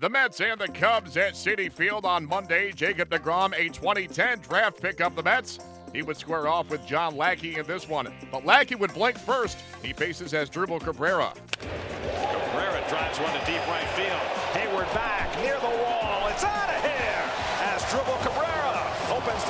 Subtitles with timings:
[0.00, 2.72] The Mets and the Cubs at Citi Field on Monday.
[2.72, 5.58] Jacob DeGrom, a 2010 draft pick of the Mets.
[5.92, 9.58] He would square off with John Lackey in this one, but Lackey would blink first.
[9.82, 11.34] He faces as Asdrubal Cabrera.
[11.60, 14.22] Cabrera drives one to deep right field.
[14.54, 15.99] Heyward back near the wall.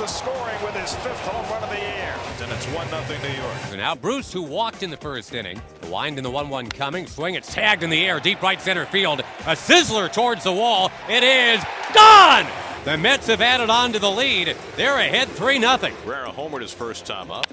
[0.01, 2.15] Opens the scoring with his fifth home run of the year.
[2.41, 3.57] And it's 1 0 New York.
[3.69, 6.69] So now Bruce, who walked in the first inning, the wind in the 1 1
[6.69, 9.19] coming, swing, it's tagged in the air, deep right center field.
[9.19, 10.91] A sizzler towards the wall.
[11.09, 12.47] It is gone!
[12.83, 14.55] The Mets have added on to the lead.
[14.75, 15.77] They're ahead 3 0.
[15.77, 17.47] Cabrera homered his first time up.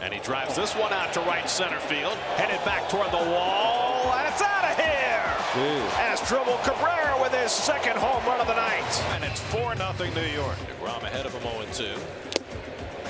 [0.00, 2.14] And he drives this one out to right center field.
[2.36, 4.12] Headed back toward the wall.
[4.14, 4.61] And it's out
[5.54, 5.82] of here.
[6.00, 9.04] Asdrubal Cabrera with his second home run of the night.
[9.14, 10.56] And it's 4 0 New York.
[10.68, 11.84] DeGrom ahead of him 0 2.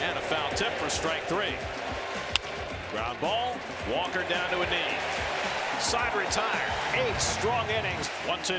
[0.03, 1.55] And a foul tip for strike three.
[2.91, 3.57] Ground ball.
[3.91, 4.97] Walker down to a knee.
[5.79, 6.73] Side retired.
[6.95, 8.09] Eight strong innings.
[8.27, 8.55] 1 2.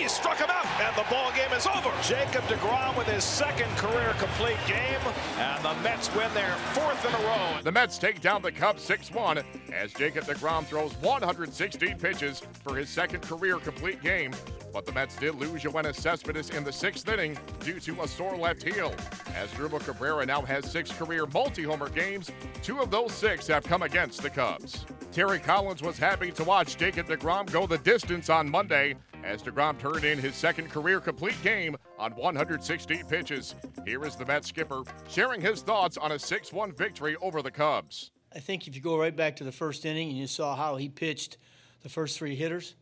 [0.00, 1.92] He struck him out, and the ball game is over.
[2.02, 4.98] Jacob DeGrom with his second career complete game,
[5.36, 7.60] and the Mets win their fourth in a row.
[7.62, 9.42] The Mets take down the Cubs 6 1
[9.74, 14.32] as Jacob DeGrom throws 116 pitches for his second career complete game.
[14.72, 18.38] But the Mets did lose Yoenis Cespedes in the sixth inning due to a sore
[18.38, 18.94] left heel.
[19.34, 22.30] Asdrubal Cabrera now has six career multi-homer games.
[22.62, 24.86] Two of those six have come against the Cubs.
[25.12, 28.94] Terry Collins was happy to watch Jacob DeGrom go the distance on Monday
[29.24, 33.54] as DeGrom turned in his second career complete game on 116 pitches.
[33.84, 37.50] Here is the Mets skipper sharing his thoughts on a 6 1 victory over the
[37.50, 38.10] Cubs.
[38.34, 40.76] I think if you go right back to the first inning and you saw how
[40.76, 41.36] he pitched
[41.82, 42.74] the first three hitters,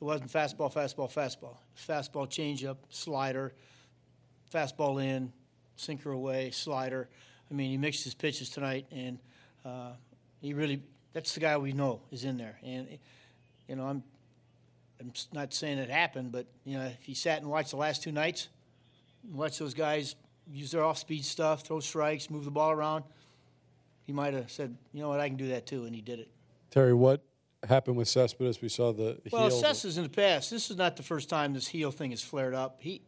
[0.00, 1.56] it wasn't fastball, fastball, fastball.
[1.76, 3.54] Fastball, changeup, slider,
[4.52, 5.32] fastball in,
[5.76, 7.08] sinker away, slider.
[7.50, 9.18] I mean, he mixed his pitches tonight, and
[9.64, 9.92] uh,
[10.40, 10.82] he really,
[11.12, 12.58] that's the guy we know is in there.
[12.62, 12.98] And,
[13.68, 14.02] you know, I'm,
[15.00, 18.02] I'm not saying it happened, but, you know, if he sat and watched the last
[18.02, 18.48] two nights,
[19.30, 20.16] watch those guys
[20.52, 23.04] use their off speed stuff, throw strikes, move the ball around,
[24.06, 26.18] he might have said, you know what, I can do that too, and he did
[26.18, 26.28] it.
[26.70, 27.22] Terry, what
[27.68, 28.60] happened with Cespedes?
[28.62, 29.58] We saw the Well, heel.
[29.58, 30.50] Cespedes in the past.
[30.50, 32.78] This is not the first time this heel thing has flared up.
[32.80, 33.02] He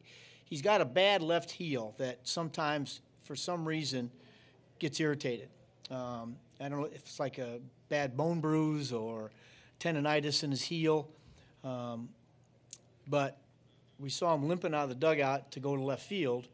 [0.44, 4.10] he's got a bad left heel that sometimes, for some reason,
[4.78, 5.48] gets irritated.
[5.90, 9.30] Um, I don't know if it's like a bad bone bruise or
[9.78, 11.08] tendonitis in his heel,
[11.64, 12.08] um,
[13.06, 13.38] but
[13.98, 16.48] we saw him limping out of the dugout to go to left field.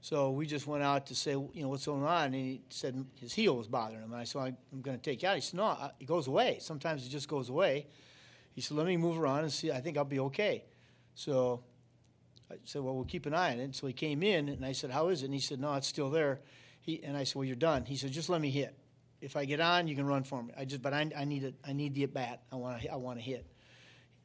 [0.00, 2.26] So we just went out to say, you know, what's going on?
[2.26, 4.12] And he said his heel was bothering him.
[4.12, 5.36] And I said, I'm going to take you out.
[5.36, 6.58] He said, no, it goes away.
[6.60, 7.86] Sometimes it just goes away.
[8.52, 9.70] He said, let me move around and see.
[9.70, 10.64] I think I'll be okay.
[11.14, 11.62] So
[12.50, 13.76] I said, well, we'll keep an eye on it.
[13.76, 15.26] So he came in, and I said, how is it?
[15.26, 16.40] And he said, no, it's still there.
[16.80, 17.84] He, and I said, well, you're done.
[17.84, 18.76] He said, just let me hit.
[19.20, 20.52] If I get on, you can run for me.
[20.58, 21.54] I just, but I, I need it.
[21.64, 22.42] I need the at bat.
[22.50, 23.46] I want to, I want to hit.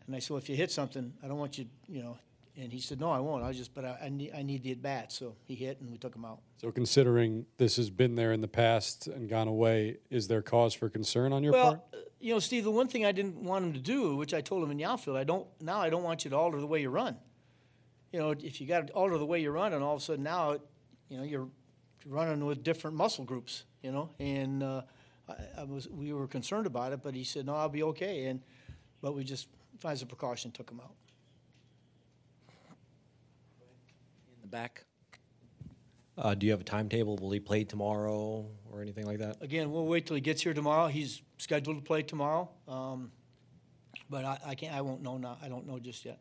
[0.07, 2.17] And I said, well, if you hit something, I don't want you, you know.
[2.59, 3.43] And he said, no, I won't.
[3.43, 5.11] I just, but I, I need, I need the at bat.
[5.11, 6.39] So he hit, and we took him out.
[6.57, 10.73] so considering this has been there in the past and gone away, is there cause
[10.73, 11.81] for concern on your well, part?
[11.93, 14.41] uh, you know, Steve, the one thing I didn't want him to do, which I
[14.41, 15.79] told him in the outfield, I don't now.
[15.79, 17.15] I don't want you to alter the way you run.
[18.11, 20.03] You know, if you got to alter the way you run, and all of a
[20.03, 20.61] sudden now, it,
[21.09, 21.47] you know, you're
[22.07, 23.65] running with different muscle groups.
[23.83, 24.81] You know, and uh,
[25.29, 28.25] I, I was we were concerned about it, but he said, no, I'll be okay.
[28.25, 28.41] And
[29.01, 29.47] but we just,
[29.85, 30.95] as a precaution, took him out.
[34.35, 34.85] in the back.
[36.17, 37.15] Uh, do you have a timetable?
[37.17, 39.41] Will he play tomorrow or anything like that?
[39.41, 40.87] Again, we'll wait till he gets here tomorrow.
[40.87, 43.11] He's scheduled to play tomorrow, um,
[44.09, 44.73] but I, I can't.
[44.73, 45.37] I won't know now.
[45.43, 46.19] I don't know just yet.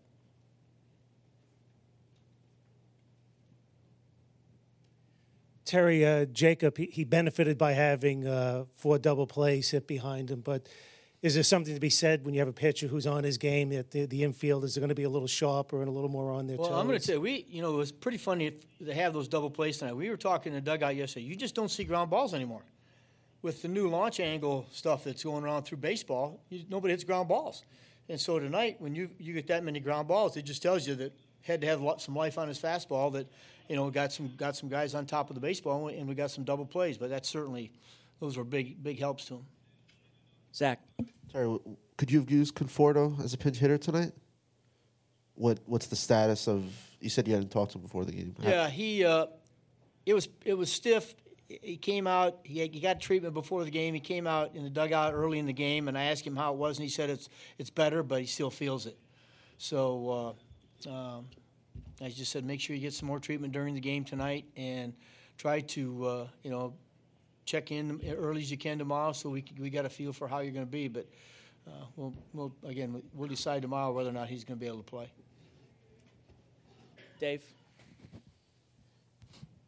[5.64, 10.40] Terry uh, Jacob, he, he benefited by having uh, four double plays hit behind him,
[10.40, 10.68] but
[11.26, 13.70] is there something to be said when you have a pitcher who's on his game
[13.70, 16.30] that the, the infield is going to be a little sharper and a little more
[16.30, 16.78] on their Well, toes?
[16.78, 18.52] I'm going to say we, you know, it was pretty funny
[18.84, 19.94] to have those double plays tonight.
[19.94, 21.26] We were talking in the dugout yesterday.
[21.26, 22.62] You just don't see ground balls anymore.
[23.42, 27.28] With the new launch angle stuff that's going around through baseball, you, nobody hits ground
[27.28, 27.64] balls.
[28.08, 30.94] And so tonight, when you, you get that many ground balls, it just tells you
[30.94, 31.12] that
[31.42, 33.12] had to have some life on his fastball.
[33.12, 33.26] That
[33.68, 36.30] you know got some got some guys on top of the baseball, and we got
[36.30, 36.98] some double plays.
[36.98, 37.72] But that's certainly
[38.20, 39.46] those were big big helps to him.
[40.56, 40.80] Zach.
[41.32, 41.58] Sorry,
[41.98, 44.12] could you have used Conforto as a pinch hitter tonight?
[45.34, 46.64] What What's the status of?
[47.00, 48.34] You said you hadn't talked to him before the game.
[48.40, 49.04] Yeah, he.
[49.04, 49.26] Uh,
[50.06, 51.14] it was it was stiff.
[51.48, 52.38] He came out.
[52.42, 53.92] He, he got treatment before the game.
[53.92, 56.54] He came out in the dugout early in the game, and I asked him how
[56.54, 58.96] it was, and he said it's it's better, but he still feels it.
[59.58, 60.36] So
[60.88, 61.26] uh, um,
[62.00, 64.94] I just said make sure you get some more treatment during the game tonight, and
[65.36, 66.72] try to uh, you know
[67.46, 70.40] check in early as you can tomorrow, so we we got a feel for how
[70.40, 70.88] you're going to be.
[70.88, 71.06] But
[71.66, 74.78] uh, we'll, we'll again we'll decide tomorrow whether or not he's going to be able
[74.78, 75.10] to play.
[77.18, 77.42] Dave.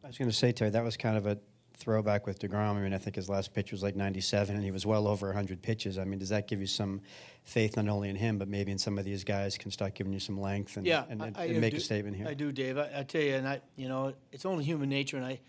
[0.03, 1.37] I was going to say, Terry, that was kind of a
[1.75, 2.75] throwback with DeGrom.
[2.75, 5.27] I mean, I think his last pitch was like 97, and he was well over
[5.27, 5.97] 100 pitches.
[5.97, 7.01] I mean, does that give you some
[7.43, 10.13] faith not only in him, but maybe in some of these guys can start giving
[10.13, 12.27] you some length and, yeah, and, and, I, I and make do, a statement here?
[12.27, 12.77] I do, Dave.
[12.77, 15.39] I, I tell you, and I, you know, it's only human nature, and I, I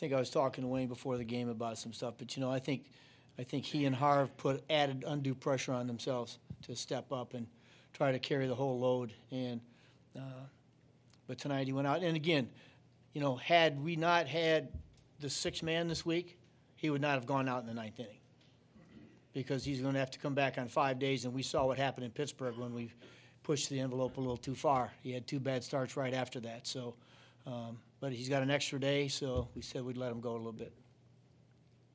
[0.00, 2.50] think I was talking to Wayne before the game about some stuff, but you know,
[2.50, 2.86] I think,
[3.38, 7.46] I think he and Harv put added undue pressure on themselves to step up and
[7.92, 9.60] try to carry the whole load, and,
[10.16, 10.46] uh,
[11.26, 12.48] but tonight he went out, and again,
[13.12, 14.68] you know, had we not had
[15.20, 16.38] the six man this week,
[16.76, 18.16] he would not have gone out in the ninth inning
[19.34, 21.26] because he's going to have to come back on five days.
[21.26, 22.90] And we saw what happened in Pittsburgh when we
[23.42, 24.90] pushed the envelope a little too far.
[25.02, 26.66] He had two bad starts right after that.
[26.66, 26.94] So,
[27.46, 30.36] um, but he's got an extra day, so we said we'd let him go a
[30.36, 30.72] little bit.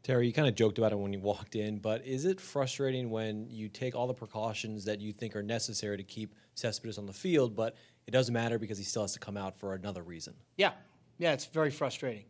[0.04, 3.10] Terry, you kind of joked about it when you walked in, but is it frustrating
[3.10, 7.08] when you take all the precautions that you think are necessary to keep Cespedes on
[7.08, 7.76] the field, but
[8.06, 10.36] it doesn't matter because he still has to come out for another reason?
[10.58, 10.74] Yeah,
[11.18, 12.26] yeah, it's very frustrating.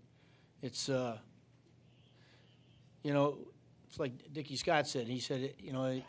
[0.61, 1.17] It's, uh,
[3.03, 3.39] you know,
[3.89, 5.07] it's like Dickie Scott said.
[5.07, 6.01] He said, you know,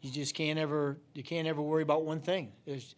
[0.00, 2.52] you just can't ever, you can't ever worry about one thing.
[2.64, 2.94] There's,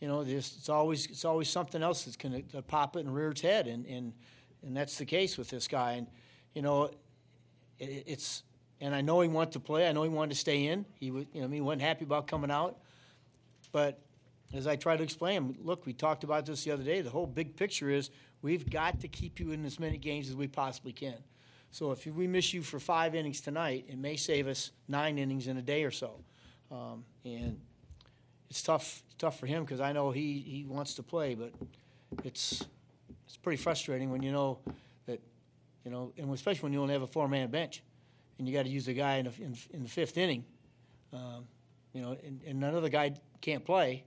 [0.00, 3.14] you know, there's, it's always, it's always something else that's going to pop it and
[3.14, 4.12] rear its head, and and
[4.62, 5.92] and that's the case with this guy.
[5.92, 6.06] And
[6.54, 6.90] you know,
[7.78, 8.42] it, it's,
[8.80, 9.88] and I know he wanted to play.
[9.88, 10.86] I know he wanted to stay in.
[10.94, 12.78] He was, you know, he wasn't happy about coming out,
[13.72, 14.00] but
[14.52, 17.02] as I try to explain, look, we talked about this the other day.
[17.02, 18.10] The whole big picture is
[18.42, 21.18] we've got to keep you in as many games as we possibly can.
[21.70, 25.46] So if we miss you for five innings tonight, it may save us nine innings
[25.46, 26.24] in a day or so.
[26.70, 27.60] Um, and
[28.50, 31.52] it's tough, it's tough for him because I know he, he wants to play, but
[32.24, 32.64] it's
[33.26, 34.58] it's pretty frustrating when you know
[35.06, 35.20] that
[35.84, 37.82] you know, and especially when you only have a four man bench,
[38.38, 40.44] and you got to use a guy in, the in, in the fifth inning.
[41.12, 41.46] Um,
[41.92, 44.04] you know, and, and another guy can't play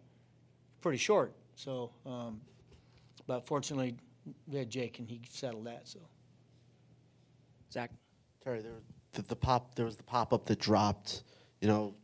[0.81, 1.34] pretty short.
[1.56, 2.42] So, um,
[3.28, 3.95] but fortunately,
[4.48, 5.88] we had Jake, and he settled that.
[5.88, 6.00] So,
[7.72, 7.92] Zach.
[8.44, 8.74] Terry, there
[9.13, 11.24] the, the pop there was the pop up that dropped.
[11.62, 11.95] You know,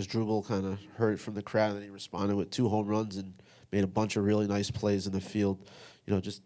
[0.00, 3.16] Asdrubal kind of heard it from the crowd, and he responded with two home runs
[3.16, 3.34] and
[3.72, 5.58] made a bunch of really nice plays in the field.
[6.06, 6.42] You know, just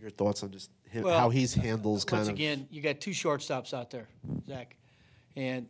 [0.00, 2.32] your thoughts on just him, Well, how he's handles kind once of.
[2.32, 4.08] Once again, you got two shortstops out there,
[4.46, 4.76] Zach,
[5.36, 5.66] and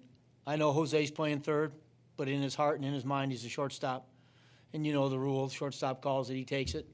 [0.46, 1.72] I know Jose's playing third,
[2.16, 4.08] but in his heart and in his mind, he's a shortstop,
[4.72, 6.86] and you know the rule: shortstop calls it, he takes it.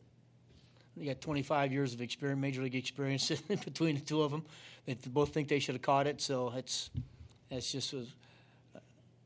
[0.97, 3.29] You got 25 years of experience, major league experience
[3.65, 4.45] between the two of them.
[4.87, 6.91] They both think they should have caught it, so it's
[7.51, 8.15] it's just was.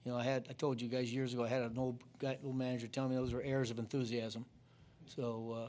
[0.08, 2.38] You know, I had I told you guys years ago I had an old guy,
[2.42, 4.46] old manager tell me those were errors of enthusiasm.
[5.04, 5.68] So, uh,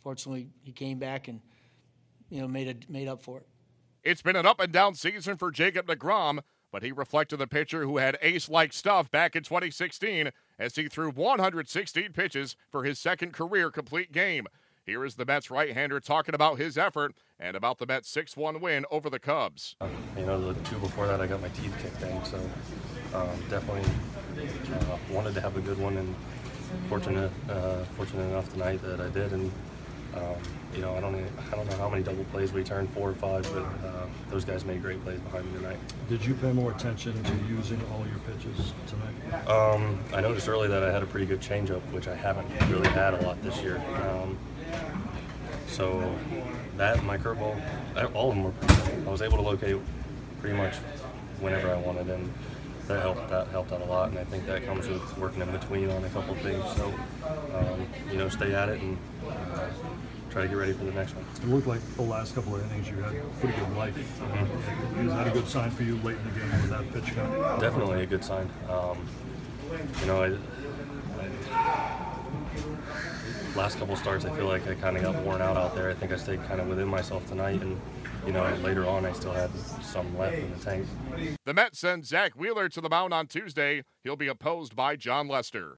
[0.00, 1.40] fortunately, he came back and
[2.30, 3.48] you know made a, made up for it.
[4.04, 6.38] It's been an up and down season for Jacob DeGrom,
[6.70, 10.86] but he reflected the pitcher who had ace like stuff back in 2016 as he
[10.86, 14.46] threw 116 pitches for his second career complete game.
[14.86, 18.36] Here is the Mets right hander talking about his effort and about the Mets 6
[18.36, 19.74] 1 win over the Cubs.
[20.16, 22.38] You know, the two before that, I got my teeth kicked in, so
[23.14, 23.88] um, definitely
[24.38, 26.14] uh, wanted to have a good one, and
[26.88, 29.32] fortunate uh, fortunate enough tonight that I did.
[29.32, 29.50] And
[30.14, 30.36] um,
[30.74, 33.14] you know, I don't I don't know how many double plays we turned, four or
[33.14, 35.78] five, but uh, those guys made great plays behind me tonight.
[36.08, 39.48] Did you pay more attention to using all your pitches tonight?
[39.48, 42.88] Um, I noticed early that I had a pretty good changeup, which I haven't really
[42.88, 43.82] had a lot this year.
[44.02, 44.36] Um,
[45.66, 46.14] so
[46.76, 47.60] that and my curveball,
[48.14, 48.52] all of them were.
[49.06, 49.76] I was able to locate
[50.40, 50.74] pretty much
[51.40, 52.32] whenever I wanted, and
[52.88, 53.28] that helped.
[53.30, 56.04] That helped out a lot, and I think that comes with working in between on
[56.04, 56.64] a couple of things.
[56.76, 56.92] So
[57.54, 58.98] um, you know, stay at it and
[59.28, 59.68] uh,
[60.30, 61.24] try to get ready for the next one.
[61.36, 63.96] It looked like the last couple of innings you had pretty good life.
[63.96, 67.60] Is that a good sign for you late in the game with that pitch count?
[67.60, 68.50] Definitely a good sign.
[68.68, 68.98] Um,
[70.00, 70.36] you know, I,
[71.20, 72.04] I,
[73.56, 75.88] last couple starts, I feel like I kind of got worn out out there.
[75.90, 77.80] I think I stayed kind of within myself tonight, and
[78.26, 79.50] you know, later on, I still had
[79.82, 80.86] some left in the tank.
[81.44, 83.84] The Mets send Zack Wheeler to the mound on Tuesday.
[84.02, 85.72] He'll be opposed by Jon Lester.